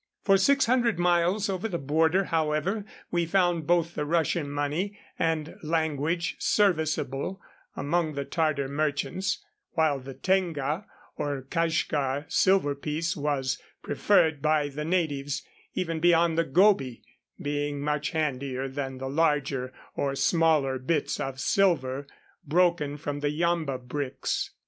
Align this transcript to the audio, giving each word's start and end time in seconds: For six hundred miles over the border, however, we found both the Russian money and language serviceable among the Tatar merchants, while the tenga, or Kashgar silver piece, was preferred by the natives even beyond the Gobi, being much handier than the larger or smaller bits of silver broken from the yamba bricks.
For 0.23 0.35
six 0.35 0.65
hundred 0.65 0.97
miles 0.97 1.47
over 1.47 1.67
the 1.67 1.77
border, 1.77 2.23
however, 2.23 2.85
we 3.11 3.27
found 3.27 3.67
both 3.67 3.93
the 3.93 4.03
Russian 4.03 4.49
money 4.49 4.97
and 5.19 5.57
language 5.61 6.37
serviceable 6.39 7.39
among 7.75 8.15
the 8.15 8.25
Tatar 8.25 8.67
merchants, 8.67 9.45
while 9.73 9.99
the 9.99 10.15
tenga, 10.15 10.87
or 11.17 11.43
Kashgar 11.43 12.25
silver 12.29 12.73
piece, 12.73 13.15
was 13.15 13.61
preferred 13.83 14.41
by 14.41 14.69
the 14.69 14.83
natives 14.85 15.45
even 15.75 15.99
beyond 15.99 16.35
the 16.35 16.45
Gobi, 16.45 17.03
being 17.39 17.79
much 17.79 18.09
handier 18.09 18.67
than 18.67 18.97
the 18.97 19.07
larger 19.07 19.71
or 19.95 20.15
smaller 20.15 20.79
bits 20.79 21.19
of 21.19 21.39
silver 21.39 22.07
broken 22.43 22.97
from 22.97 23.19
the 23.19 23.29
yamba 23.29 23.77
bricks. 23.77 24.49